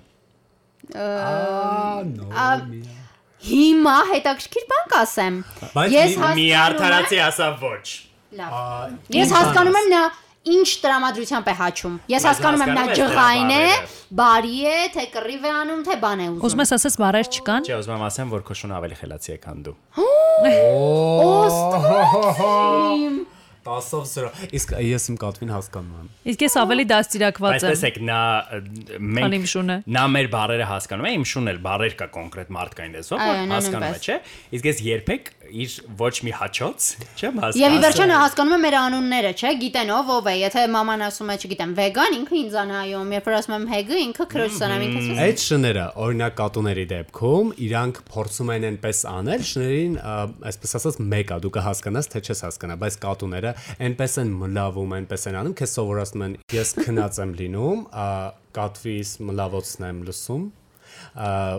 [3.48, 7.84] Հիմա հետաքրքիր բան կասեմ։ Ես մի- հասկանում Մի եմ- արդարացի ասա ոչ։
[8.38, 8.54] Լավ։
[9.18, 10.02] Ես հասկանում եմ նա
[10.48, 13.64] ինչ տրամադրությամբ է հաչում։ Ես հասկանում եմ նա ջղային է,
[14.20, 17.62] բարի է, թե կռիվ է անում, թե բան է ուզում։ Ուզում ես ասես բարեր չկան։
[17.68, 19.76] Չէ, ուզում եմ ասեմ, որ քո շունը ավելի խելացի է, քան դու։
[21.28, 23.14] Ոստիմ։
[23.68, 28.00] 10-ով 0։ Իսկ ես իմ կատվին հասկանում եմ։ Իսկ ես ավելի դաստիարակված Բայց եմ։ տեսեք,
[28.08, 28.22] նա
[29.18, 33.52] մենք նա մեր բարերը հասկանում է, իմ շունն էլ բարեր կա կոնկրետ մարդկային Այո, որ
[33.52, 34.18] հասկանում է, չէ։
[34.58, 38.60] Իսկ ես երբեք իր ոչ մի հաչոց չեմ հասկանում։ Եվ ի վերջո նա հասկանում է
[38.64, 42.58] մեր անունները, չէ՞, գիտեն ով ով է։ Եթե մաման ասում է, չգիտեմ, վեգան, ինքը ինձ
[42.64, 46.38] անայում, երբ որ ասում եմ հեգը, ինքը քրոջս անայում, ինքը ասում է Այդ շները, օրինակ
[46.38, 49.98] կատուների դեպքում, իրանք փորձում են այնպես անել, շներին,
[50.52, 53.54] այսպես ասած, մեկա, դու կհասկանաս, թե չես հասկանա, բայց կատուները
[53.88, 57.84] այնպես են մլավում, այնպես են անում, քեզ սովորացնում են, ես քնած եմ լինում,
[58.58, 60.48] կատվիս մլավոցն եմ լսում,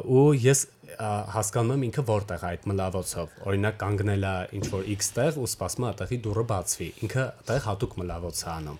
[0.09, 0.67] ու ես
[0.99, 5.85] հասկանում եմ ինքը որտեղ այդ մլավոցով։ Օրինակ կանգնել է ինչ որ X տեղ ու սպասում
[5.85, 8.79] է այդտեղի դուռը բացվի։ Ինքը այդտեղ հատուկ մլավոց է անում։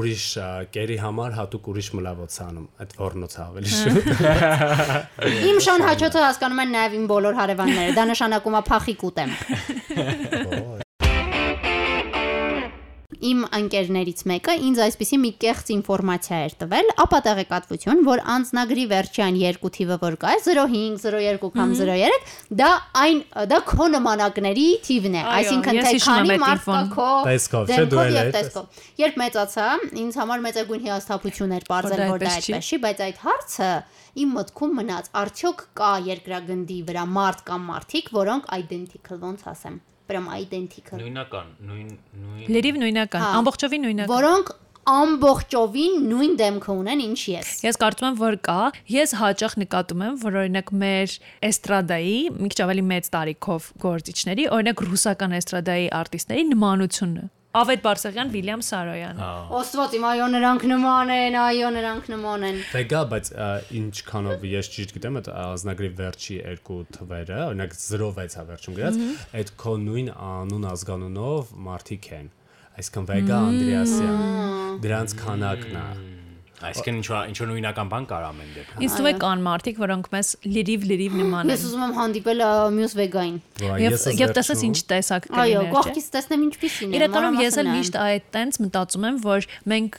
[0.00, 3.96] Ուրիշ ա, կերի համար հատուկ ուրիշ մլավոց է անում։ Այդ ոռնոց է ավելի շուտ։
[5.50, 9.34] Իմ շան հաչոցը հասկանում են նաև իմ բոլոր հարևանները։ Դա նշանակում է փախիկ ուտեմ։
[13.20, 19.40] Իմ ընկերներից մեկը ինձ այսպեսի մի կեղծ ինֆորմացիա էր տվել, ապա տեղեկատվություն, որ անձնագրի վերջյան
[19.40, 22.16] երկու թիվը որ կա, 05, 02 կամ 03,
[22.60, 22.70] դա
[23.02, 28.00] այն դա քո նմանակների թիվն է, այսինքն թե քանի մարդ կա քո Տեսքով, չէ՞, դու
[28.06, 29.68] էլ տեսքով։ Երբ մեծացա,
[30.00, 33.70] ինձ համար մեծագույն հիասթափություն էր բարձել, Որ դա այդպես չի, բայց այդ հարցը
[34.24, 39.76] իմ մտքում մնաց, արդյոք կա երկրագնդի վրա մարդ կամ մարդիկ, որոնք identical ոնց ասեմ,
[40.10, 41.94] պրոմ identical։ Նույնական, նույն
[42.24, 44.52] նույն Լրիվ նույնական, հա, ամբողջովին նույնական։ Որոնք
[44.90, 50.14] ամբողջովին նույն դեմքը ունեն ինչ ես։ Ես կարծում եմ, որ կա։ Ես հաճախ նկատում եմ,
[50.24, 51.16] որ օրինակ մեր
[51.50, 58.60] էստրադայի մի քիչ ավելի մեծ տարիքով գործիչների, օրինակ ռուսական էստրադայի արտիստների նմանությունը Ավետ Բարսեղյան, Վիլյամ
[58.62, 59.16] Սարոյան։
[59.50, 63.48] Ոստված իմ այո նրանք նման են, այո նրանք նման են։ Վեգա, բայց ա,
[63.80, 69.02] ինչքանով ես ճիշտ գիտեմ, այդ ազնագրի վերջի երկու թվերը, օրինակ 0.6 է վերջում գրած,
[69.42, 72.30] այդ քո նույն անուն ազգանունով մարդիկ են։
[72.78, 76.19] Այսինքն Վեգա Անդրեասյան։ Դրանց քանակն է։
[76.60, 80.08] Այսինքն ինչ ինչ որ նույնական բան կար ամեն դեպքում։ Ինձ թվում է կան մարդիկ, որոնք
[80.12, 82.42] մեզ լրիվ լրիվ նման Ես են։ ուզում եմ հանդիպել
[82.76, 83.38] մյուս վեգային։
[83.80, 87.70] Եվ եւ տեսած ինչ տեսակ Այո, կլիներ, չէ՞։ կողքից տեսնեմ ինչպեսին է։ Իրականում ես էլ
[87.70, 89.98] միշտ այդ տենց մտածում եմ, որ մենք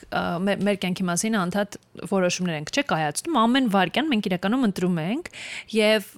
[0.62, 1.78] մեր կյանքի մասին անդադ
[2.12, 5.32] որոշումներ ենք, չէ, կայացնում, ամեն վարքյան մենք իրականում ընտրում ենք
[5.76, 6.10] եւ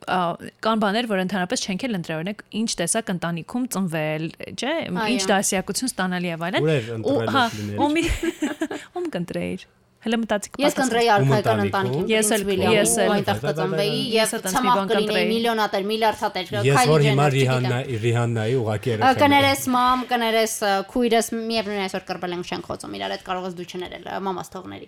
[0.64, 5.30] կան բաներ, որ ընդհանրապես չենք էլ ընտրել, օրինակ ինչ տեսակ ընտանիքում ծնվել, չէ, ինչ Այո։
[5.34, 6.70] դասյակություն ստանալի եւ այլն։
[7.04, 8.06] Ու, հա, լինել։ ու մի
[9.02, 9.66] ում կընտրեիր։
[10.04, 14.82] Հələ մտածի Ես կընտրեի արքայական ընտանիքին Ես էլ- ես էլ- այնտեղ կծնվեի Ես եւ ցամաք
[14.94, 21.28] կլինեի միլիոնատեր, միլիարդատեր, Ես որ հիմա Ռիհաննա Ռիհաննայի ուղակի երեխա։ Կներես մամ, կներես ա, քույրս
[21.40, 24.88] միևնույն այսօր կրբել ենք շենք խոցում, իրար հետ կարող ես դու չներել մամաս թողների։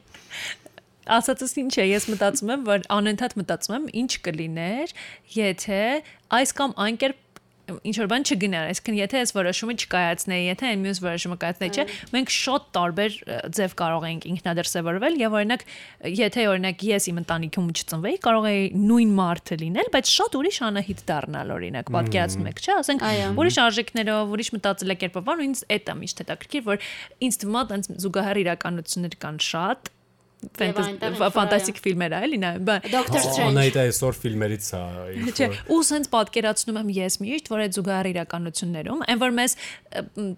[1.05, 4.93] ասածս ինչ է, ես մտածում եմ, որ անընդհատ մտածում եմ, ինչ կլիներ,
[5.37, 5.81] եթե
[6.33, 7.19] այս կամ այն կերպ
[7.65, 11.85] ինչ որ բան չգնար, այսինքն եթե այս որոշումը չկայացնեի, եթե այն մյուս որոշումը կայացնեի, չէ,
[12.15, 13.17] մենք շատ տարբեր
[13.57, 15.65] ձև կարող ենք ինքնադրսևորվել եւ օրինակ
[16.19, 21.03] եթե օրինակ ես իմ ընտանիքում չծնվեի, կարող էի նույն մարդը լինել, բայց շատ ուրիշ անահիտ
[21.09, 26.23] դառնալ օրինակ, պատկերացնում եք, չէ, ասենք ուրիշ արժեքներով, ուրիշ մտածելակերպով, ու ինձ այդ է միշտ
[26.25, 26.89] հետաքրքիր, որ
[27.25, 29.95] ինձ թվում է այնց զուգահեռ իրականություններ կան շատ
[30.55, 34.81] ֆանտաստիկ ֆիլմեր է, էլի նա, Doctor Strange։ Անայդ այսօր ֆիլմերից է
[35.25, 39.55] ինչ Չէ, ու սենց պատկերացնում եմ ես միշտ, որ այդ զուգահեռ իրականություններում, այն որ մեզ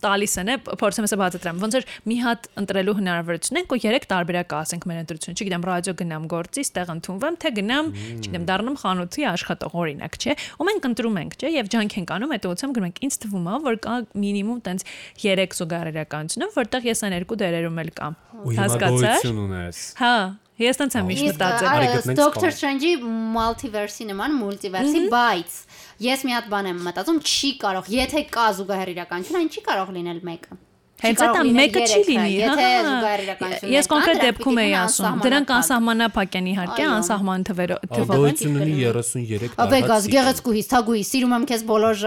[0.03, 4.07] տալիս են, է, փորձեմ հեսա բացատրեմ, ոնց որ մի հատ ընտրելու հնարավորություն ենք, ու երեք
[4.11, 9.27] տարբերակ ասենք մեր ընտրությունը, չգիտեմ, ռադիո գնամ գործի, ստեղ ընդունվեմ, թե գնամ, չգիտեմ, դառնամ խանութի
[9.33, 12.87] աշխատող օրինակ, չէ։ Ու մենք ընտրում ենք, չէ, եւ ջանք ենք անում, այդ ուղղությամբ գնում
[12.87, 14.87] ենք։ Ինձ թվում է, որ կա մինիմում տենց
[15.25, 19.77] 3 զուգահեռ իրականություն, որտեղ ես այն երկու դերերում էլ կամ։ ու հիմա Հասկացա՞ր։ գոյություն ունես։
[19.97, 20.13] Հա,
[20.61, 22.91] ես տենց եմ միշտ մտածել։ սպան։ Strange-ի
[23.33, 25.57] multiverse-ի նման մուլտիվերսի, բայց
[26.05, 29.93] ես մի հատ բան եմ մտածում, չի կարող, եթե կա զուգահեռ իրականություն, այն չի կարող
[29.97, 30.59] լինել մեկը։
[30.97, 35.51] Հենց այդ մեկը չի լինի, Եթե հա։ զուգահեռ իրականություն Ես կոնկրետ դեպքում էի ասում, դրանք
[35.57, 41.65] անսահմանափակ։ են իհարկե, անսահման թվերով թվով։ Գոյություն ունի 33 Վեգաս, գեղեցկուհիս, թագուհի, սիրում եմ քեզ
[41.69, 42.01] բոլոր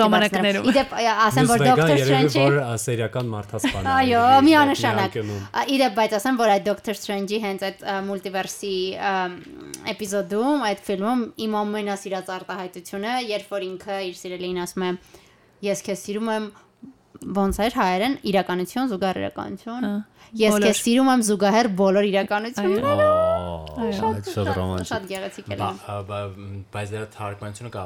[0.00, 5.18] Ժամանակներում։ Իդեպ ասեմ, որ Doctor Strange-ի որ սերիական մարդասպան է։ Այո, միանշանակ։
[5.76, 8.74] Իդեպ բայց ասեմ, որ այդ Doctor Strange-ի հենց այդ մուլտիվերսի
[9.94, 14.90] էպիզոդում, այդ ֆիլմում իմ ամենասիրած արտահայտությունը, երբ որ ինքը իր սիրելին ասում է
[15.66, 16.46] ես քեզ սիրում եմ
[17.36, 19.86] ոնց էր հայերեն իրականություն զուգահեռ իրականություն
[20.36, 23.06] ես քեզ սիրում եմ զուգահեռ բոլոր իրականությունները
[23.76, 26.20] Այդ շատ ռոմանտիկ։ շատ գեղեցիկ է Բա- բա-
[26.76, 27.84] Բայց դրա թարգմանությունը կա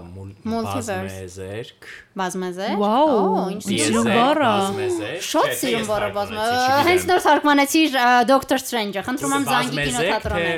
[0.51, 1.89] բազմեզերք։
[2.21, 7.83] բազմեզ է Վաու, ինչ սիրուն սիրուն բառը։ բազմեզերք։ Շատ ես բառը չգիտեմ։ հենց նոր թարգմանեցի
[8.31, 10.55] Doctor Strange-ը խնդրում եմ զանգի Բազմեզերք, կինոթատրոնը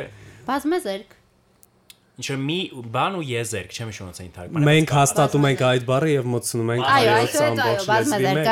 [0.53, 1.19] բազմեզերք
[2.21, 2.57] Ինչը մի
[2.93, 6.73] բան ու եզերք, չեմ հիշում ոնց էին թարգմանում։ Մենք հաստատում ենք այդ բառը եւ մտցնում
[6.75, 8.51] ենք Այո, հայոց ամբողջ լեզվի մեջ։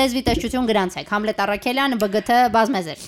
[0.00, 3.04] լեզվի տեսչություն գրանցեք Համլետ Արաքելյան ԲԳԹ բազմեզերք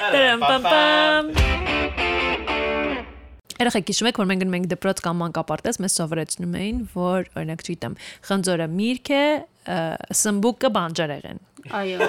[0.00, 1.30] Տերեմ պամ պամ։
[3.60, 7.64] Երեք հիշում եք, որ մենք գնում ենք դպրոց կամ մանկապարտեզ, մեզ սովորեցնում էին, որ օրինակ
[7.66, 7.96] չգիտեմ,
[8.30, 9.24] խնձորը միրգ է,
[10.16, 12.06] սմբուկը բանջարեղեն։ Այո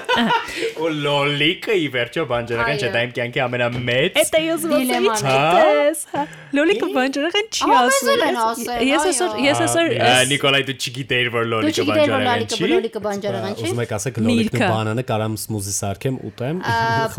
[0.81, 6.23] Ու լոլիկը ի վերջո բանջարական չէ, դա իմ կյանքի ամենամեծ Դիլեման ոսի է։ չտես։ հա։
[6.57, 9.91] Լոլիկը բանջարեղեն չի ասում։ Ես- ասել, Ես այո։ այսօր ես այսօր
[10.31, 14.71] Նիկոլայ դու չգիտեիր որ լոլիկը լալիկը չի։ բլոլիկը բանջարեղեն չի Ուզում եք ասեք լոլիկն ու
[14.71, 16.55] բանանը կարամ սմուզի սարքեմ ուտեմ։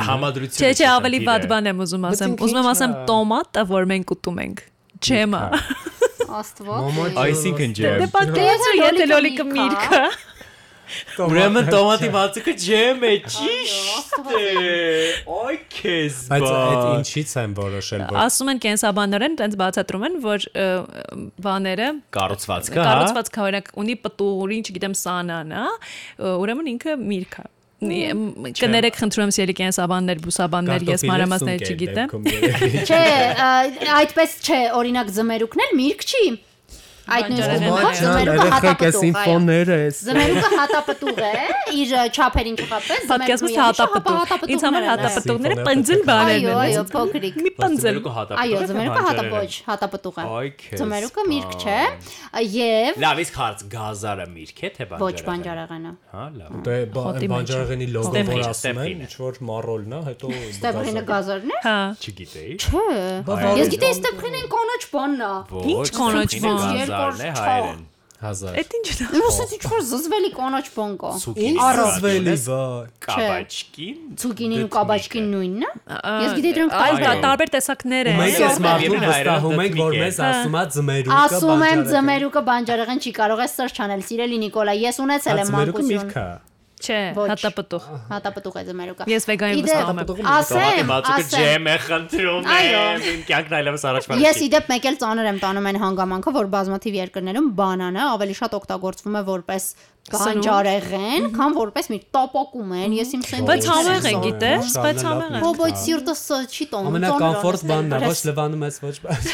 [0.09, 4.15] Համադրությունը։ Չէ, չէ, ավելի վատ բան եմ ուզում ասեմ։ Ուզում եմ ասեմ տոմատը, որ մենք
[4.17, 4.65] ուտում ենք։
[5.03, 5.43] Ջեմը։
[6.33, 10.32] Աստված Այսինքն ջեմ։ Դե պատկերացրու, եթե լոլիկը լոլիկը միրգ ա։ միրգը։
[11.27, 14.45] Ուրեմն տոմատի բացիկը ջեմ է, ճիշտ է։
[15.29, 20.21] Ոյ քեզ Բայց այդ բա։ ինչից են որոշել որ Ասում են կենսաբանորեն, տենց բացատրում են,
[20.27, 20.47] որ
[21.49, 25.67] բաները Կառուցվածքը, հա։ կառուցվածքը օրինակ ունի պտուղ, չգիտեմ, սանան, հա,
[26.43, 27.51] ուրեմն ինքը միրգ է։
[27.83, 32.13] Կներեք խնդրում եմ սիրելի կենսաբաններ, բուսաբաններ, ես մանրամասներ չգիտեմ։
[32.87, 33.03] Չէ,
[33.97, 36.23] այդպես չէ, օրինակ ձմերուկն էլ միրգ չի։
[37.03, 41.31] Այդ նույն Բանջարեղենը սկզբունքով է։ ձմերուկը հատապտուղ է։ այո։ ես։ Ձմերուկը հատապտուղ է,
[41.83, 47.35] իր չափերին չխապես, Պատկերացնես հատապտուղ։ Ինձ համար հատապտուղները է, պնձլ բաներ Այո, են։ այո, փոքրիկ։
[47.43, 47.97] Մի պնձլ։
[48.43, 50.27] Այո, ձմերուկը հատապոչ, հատապտուղ է։
[50.83, 51.81] Ձմերուկը միրգ չէ,
[52.53, 56.77] եւ Լավ, իսկ հարց գազարը միրգ է թե բանջարեղեն։ ոչ բանջարեղենը։ Հա, լավ։ Դե
[57.33, 62.53] բանջարեղենի լոգոն որ ասում են, ինչ որ մարոլն է, հետո Ստեփրինը գազարն է։ Հա։ Չգիտեի։
[62.63, 62.85] Չէ։
[63.63, 65.35] Ես գիտեի ստեփրինը կանոչ բանն է։
[65.73, 67.81] Ոչ, կանոչ բան։ Գազարն է Երկար հայերեն։
[68.23, 71.11] հազար։ Այդ ինչ է։ Ուսից ինչ որ զզվելի կանոչ բան կա։
[71.67, 72.59] Առազվելի վա։
[73.07, 75.71] կաբաչկին։ Ցուկինին ու կաբաչկին նույնն է։
[76.23, 80.23] Ես գիտեի դրանք Այլ տարբեր տարբեր տեսակներ են։ Մենք ես մարդուն վստահում ենք, որ մեզ
[80.29, 84.79] ասում է ձմերուկը Ասում եմ բանջարեղեն։ ձմերուկը բանջարեղեն չի կարող է սրճ անել, սիրելի Նիկոլա,
[84.87, 86.52] ես ունեցել եմ Ձմերուկը մանկություն։ միրգ է։
[86.83, 92.83] Չէ, հատապտուղ։ Հատապտուղ է ձմերուկը։ Ես վեգանին վստահում եմ։ Ասեմ, ասեմ։ ջեմ է խնդրում Այո։
[92.83, 96.51] եմ։ Իմ կյանքն այլևս առաջ Ես իդեպ մեկ էլ ծանր եմ տանում այն հանգամանքը, որ
[96.53, 99.69] բազմաթիվ երկրներում բանանը ավելի շատ օգտագործվում է որպես
[100.13, 105.37] բանջարեղեն, քան որպես մի տապակում են։ Ես իմ սենդվիչ Բայց համեղ է, գիտես, բայց համեղ
[105.39, 109.31] է։ Ո բայց սիրտս չի տոնում։ Ամենակոմֆորտ բանն է, ոչ լվանում ես ոչ բան։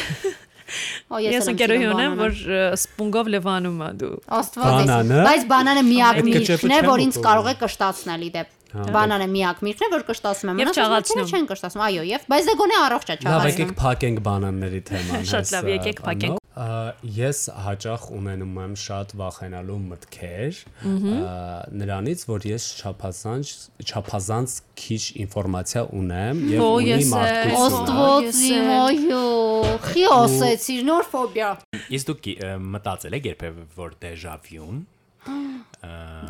[1.25, 2.39] Ես ընկերուհի ունեմ, որ
[2.79, 5.19] սպունգով լվանում է դու։ Աստված Բանանը?
[5.29, 9.89] Բայց բանանը միակ միրգն է, որ ինձ կարող է կշտացնել իդեպ։ Բանանը միակ միրգն է,
[9.95, 13.23] որ կշտացում եմ։ Եվ չաղացնում։ չեն կշտացում, այո, եւ բայց դե գոնե առողջ է Լավ,
[13.25, 19.77] եկեք չաղացնում։ փակենք բանանների թեման։ Շատ լավ, եկեք փակենք։ Ես հաճախ ունենում եմ շատ վախենալու
[19.85, 20.57] մտքեր
[21.81, 23.53] նրանից, որ ես չափազանց
[23.85, 29.23] չափազանց քիչ ինֆորմացիա ունեմ եւ ունի մարդկությունը։ Ոստվոցի մոյո,
[29.87, 31.51] խի ասեցի, նոր ֆոբիա։
[31.99, 32.31] Իսկ դուք
[32.75, 34.81] մտածել եք երբևէ որ դեժավյուն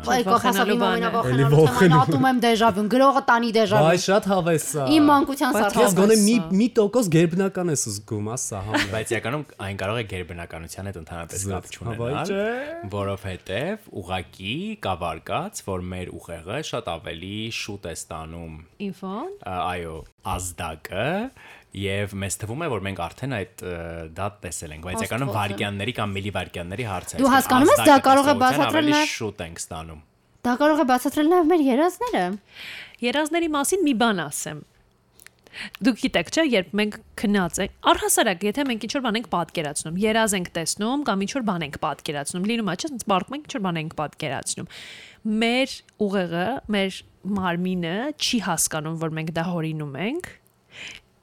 [0.00, 4.66] Այ կոխասավի բան է։ ամենավախենալու Էլի թեման ատում եմ դեժավյուն, գրողը տանի դեժավյուն։ շատ հավես
[4.70, 8.86] է։ Իմ մանկության Բայց սարքած։ Ես գոնե մի մի տոկոս գերբնական ես զգում, ասա համ։
[8.94, 12.32] բայց իրականում այն կարող է գերբնականության հետ ընդհանրապես կապ չունենալ
[12.94, 14.54] որովհետև ուղակի
[14.88, 18.54] կավարկած որ մեր ուղեղը շատ ավելի շուտ է ստանում
[18.88, 19.96] Ինֆոն։ այո
[20.30, 21.06] ազդակը
[21.76, 23.64] եւ մեզ թվում է որ մենք արդեն այդ
[24.16, 28.30] դա տեսել ենք բայց իմ։ վարքյանների կամ միլիվարքյանների հարց է Դու հասկանում ես, դա կարող
[28.30, 30.00] է բացատրել ավելի նաև- շուտ ենք ստանում
[30.40, 32.20] Դա կարող է բացատրել նաև մեր երազները։
[33.04, 34.60] Երազների մասին մի բան ասեմ։
[35.84, 40.34] Դուք գիտեք, չէ, երբ մենք քնած ենք, առհասարակ, եթե մենք ինչ-որ բան ենք պատկերացնում, երազ
[40.38, 43.80] ենք տեսնում կամ ինչ-որ բան ենք պատկերացնում, լինում է, չէ, ինձ բարկում ենք ինչ-որ բան
[43.80, 44.70] ենք պատկերացնում։
[45.42, 45.74] Մեր
[46.06, 47.00] ուղեղը, մեր
[47.40, 50.30] մարմինը չի հասկանում, որ մենք դա հորինում ենք։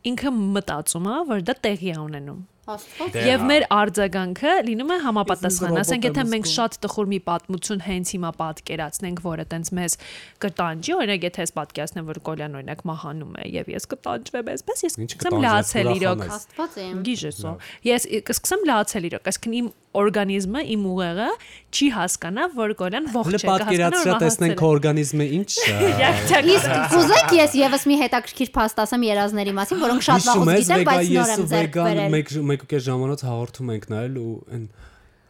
[0.05, 4.89] Ինքը մտածում է, որ դա տեղի է ունենում։ Աստված։ Դե Եվ հա։ մեր արձագանքը լինում
[4.91, 9.95] է համապատասխան, ասենք եթե մենք շատ տխուր մի պատմություն հենց հիմա պատկերացնենք, որը տենց մեզ
[10.43, 14.99] կտանջի, օրինակ եթե ես պատկերացնեմ, որ Կոլյան օրինակ մահանում է եւ ես կտանջվեմ այսպես, ես
[14.99, 17.55] կտանջես, լացել իրոք։ Աստված իմ։ Գիժեսո։
[17.87, 21.27] Ես կսկսեմ լացել իրոք, այսինքն իմ օրգանիզմը, իմ ուղեղը
[21.73, 26.41] չի հասկանա, որ Կոլյան ողջ Հələ է, կհասկանա, պատկերացրա որ տեսնենք քո օրգանիզմը ինչ է։
[26.57, 31.11] Իսկ կուզեք ես եւս մի հետաքրքիր փաստ ասեմ երազների մասին, որոնք շատ վաղուց գիտեմ, բայց
[31.17, 34.67] նոր եմ ձեռք բերել։ մեկ մեկ ու կես ժամանոց հաղորդում ենք նայել ու այն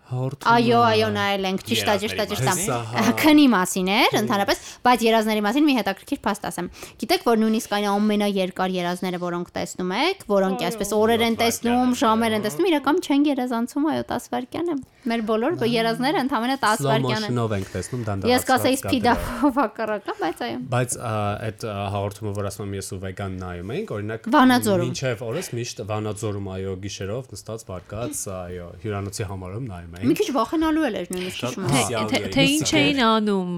[0.07, 4.17] հաղորդում Այո, այո, նայել ենք, ճիշտ է, ճիշտ է, ճիշտ է։ մասին։ Քնի մասին էր,
[4.21, 6.69] ընդհանրապես, բայց երազների մասին մի հետաքրքիր փաստ ասեմ։
[7.03, 12.37] Գիտեք, որ նույնիսկ այն ամենաերկար երազները, որոնք տեսնում եք, որոնք այսպես օրեր են տեսնում, ժամեր
[12.37, 16.89] են տեսնում, իրական չեն երազանցում, այո, 10 վայրկյան է։ Մեր բոլոր երազները ընդհանրապես 10 slow
[16.91, 21.65] վայրկյան են։ motion-ով ենք տեսնում դանդաղ։ Ես կասեի սպիդափով հակառակը, բայց այո։ Բայց այդ
[21.95, 26.75] հաղորդումը, որ ասում եմ ես ու վեգան նայում ենք, օրինակ մինչև օրս միշտ Վանաձորում այո
[26.83, 31.63] գիշերով նստած վարկած, այո, հյուրանոցի համարում նայում Մի ենք։ քիչ վախենալու էլ էր նույնիսկ հիշում
[31.67, 33.51] եմ։ Թե- թե- Թե ինչ էին անում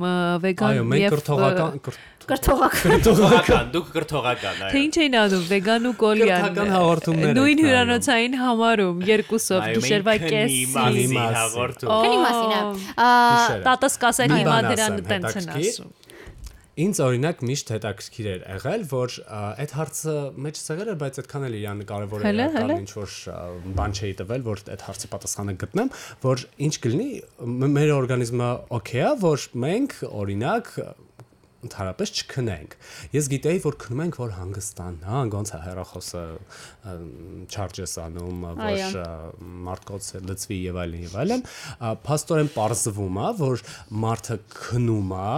[0.45, 5.45] վեգան Այո, մենք եւ կրթողական կրթ- Կրթողական։ կրթողական դուք կրթողական Թե այո ինչ էին անում
[5.49, 10.59] վեգան ու կոլյան։ Կրթական հաղորդումներ Նույն հյուրանոցային համարում երկուսով քնի կեսի։
[11.39, 12.61] հաղորդում Քնի մասին է։
[13.65, 15.89] Տատս կասել Մի հիմա դրան տենց են ասում։
[16.79, 20.13] Ինձ օրինակ միշտ հետաքրքիր էր եղել, որ այդ հարցը
[20.45, 23.17] մեջ ցեղել էր, բայց այդքան էլ իրան կարևոր էր կամ ինչ որ
[23.79, 25.91] բան չէի տվել, որ այդ հարցի պատասխանը գտնեմ,
[26.23, 27.09] որ ինչ կլինի
[27.75, 30.73] մեր օրգանիզմը օքեյ է, որ մենք օրինակ
[31.65, 32.75] ընդհանրապես չքնենք։
[33.15, 36.23] Ես գիտեի, որ քնում ենք, որ հանգստանա, ոնց է հերախոսը
[37.49, 38.97] չարջես անում, որ
[39.69, 41.43] մարդկոցը լծվի եւ այլն եւ այլն,
[42.07, 43.65] փաստորեն parzվում է, որ
[44.05, 45.33] մարդը քնում է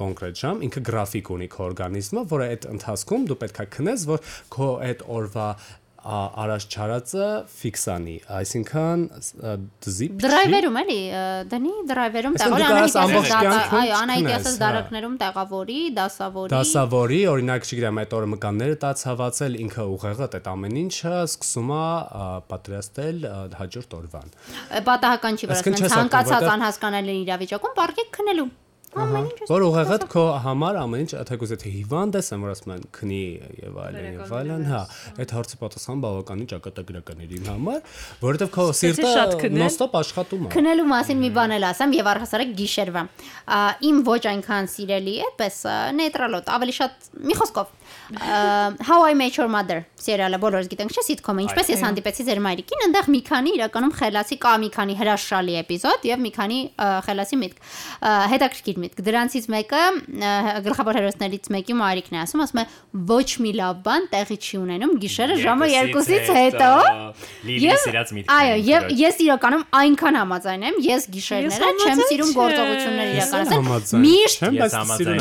[0.00, 4.72] կոնկրետ ժամ, ինքը գրաֆիկ ունի քո օրգանիզմը, որը այդ ընթացքում դու պետքա քնես, որ քո
[4.88, 5.50] այդ օրվա
[6.08, 7.26] առաջ չարածը
[7.58, 9.52] ֆիքսանի, այսինքն ա,
[9.98, 10.98] զիպ չի, Դրայվերում էլի
[11.52, 13.98] դնի դրայվերում տեղավորի դու անահիտի ասես կարաս ամբողջ կյանքում քնես, հա։
[16.58, 21.14] Դասավորի, օրինակ, չգիտեմ, այդ դարակներում տեղավորի, դասավորի օրը մկանները տացավացել, ինքը ուղեղը այդ ամեն ինչը
[21.28, 21.82] սկսում է
[22.52, 24.32] պատրաստել հաջորդ օրվան։
[24.88, 28.48] պատահական չի, չես ցանկացած անհասկանալի իրավիճակում պարկեք քնելու։
[28.96, 32.84] Ամեն ինչ Որ ուղեղդ քո համար ամեն ինչ, թեկուզ եթե հիվանդ ես, որ ասում են
[32.98, 33.20] քնի
[33.62, 34.80] եւ այլն եւ այլն, հա,
[35.24, 37.82] այդ հարցի պատասխան բավականին ճակատագրական էր իմ համար,
[38.22, 43.04] որովհետեւ քո սիրտը նոստոպ աշխատում է։ Քնելու մասին մի բան էլ ասեմ եւ առհասարակ գիշերվա։
[43.88, 47.76] Իմ ոչ այնքան սիրելի, այդպես ա, նեյտրալոտ, ավելի շատ մի խոսքով
[48.88, 52.82] How I Met Your Mother սերիալը բոլորս գիտենք, չէ՞, սիտկոմը, ինչպես ես հանդիպեցի ձեր մայրիկին,
[52.86, 56.60] այնտեղ մի քանի իրականում խելացի կա մի քանի հրաշալի էպիզոդ եւ մի քանի
[57.08, 57.58] խելացի միտք։
[57.98, 58.12] Ա,
[58.78, 59.80] Հետաքրքիր միտք։ Դրանցից մեկը
[60.66, 62.64] գլխավոր հերոսներից մեկի մայրիկն է ասում, ասում է
[63.08, 66.70] ոչ մի լավ բան տեղի չի ունենում գիշերը ժամը 2-ից հետո։
[67.48, 72.32] լիլի Եվ- սիրած միտքն Այո, եւ ես իրականում այնքան համաձայն եմ, ես գիշերները չեմ սիրում
[72.38, 74.38] գործողություններ իրականացնել։ Միշտ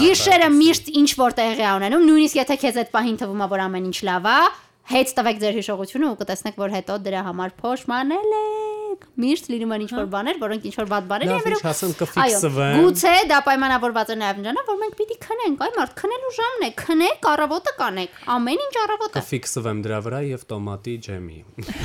[0.07, 3.65] Գիշերը միշտ ինչ որ տեղի է ունենում, նույնիսկ եթե քեզ այդ պահին թվում է որ
[3.67, 4.39] ամեն ինչ լավ է,
[4.87, 9.71] հետ տվեք ձեր հիշողությունը ու կտեսնեք որ հետո դրա համար փոշմանել է չունենք։ Միշտ լինում
[9.73, 14.17] են ինչ-որ բաներ, որոնք ինչ-որ բադ բաներ են ինչ ասեմ, կֆիքսվեն։ Գուցե դա պայմանավորված է
[14.17, 18.63] նաև նրանով, որ մենք պիտի քնենք, այ մարդ, քնելու ժամն է, քնեք, առավոտը կանեք, ամեն
[18.67, 21.39] ինչ առավոտը։ Կֆիքսվեմ դրա վրա եւ տոմատի ջեմի։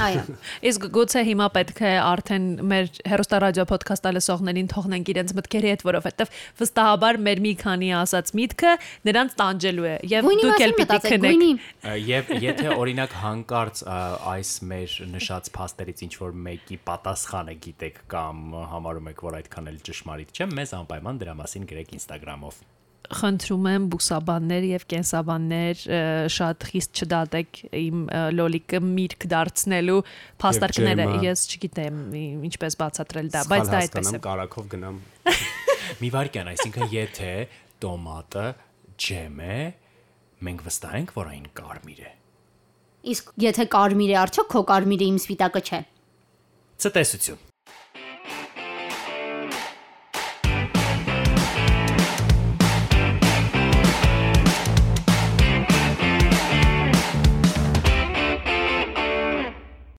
[0.07, 0.25] Այո։
[0.73, 6.37] Իսկ գուցե հիմա պետք է արդեն մեր հերոստարադիո ոդքասթը լսողներին թողնենք իրենց մտքերի հետ, որովհետև
[6.63, 8.73] վստահաբար մեր մի քանի ասած միտքը
[9.09, 11.67] նրանց տանջելու է եւ դուք էլ պիտի քնեք։
[12.13, 13.83] Եվ եթե օրինակ հանկարծ
[14.33, 19.81] այս մեր նշած փաստերից ինչ որ մեկի պատասխանը գիտեք կամ համարում եք, որ այդքան էլ
[19.89, 22.63] ճշմարիտ չէ, մեզ անպայման դրա մասին գրեք Instagram-ով։
[23.13, 25.81] խնդրում եմ բուսաբաններ եւ կենսաբաններ
[26.33, 28.05] շատ խիստ չդատեք իմ
[28.39, 29.99] լոլիկը միրգ դարձնելու
[30.45, 31.99] փաստարկները ես չգիտեմ
[32.49, 35.03] ինչպես բացատրել դա բայց դա այդպես է կարակով գնամ։
[36.03, 37.35] Մի վարքյան, այսինքն եթե
[37.83, 38.47] տոմատը
[39.03, 39.61] ջեմ է,
[40.47, 42.13] մենք վստահ ենք, որ այն կարմիր է։
[43.13, 45.81] Իսկ եթե կարմիր է, արդյոք քո կարմիրը իմ սպիտակը չէ։
[46.83, 47.52] Ցտեսություն։